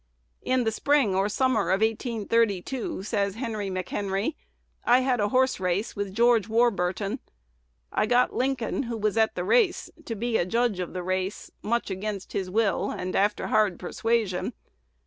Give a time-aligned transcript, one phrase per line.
[0.41, 4.33] "In the spring or summer of 1832," says Henry McHenry,
[4.83, 7.19] "I had a horse race with George Warbur ton.
[7.91, 11.51] I got Lincoln, who was at the race, to be a judge of the race,
[11.61, 14.53] much against his will and after hard persuasion.